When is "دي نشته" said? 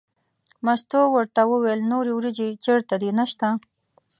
3.01-3.47